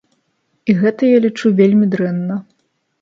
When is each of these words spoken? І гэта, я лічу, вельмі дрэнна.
І 0.71 0.75
гэта, 0.79 1.01
я 1.11 1.19
лічу, 1.25 1.47
вельмі 1.63 1.85
дрэнна. 1.93 2.41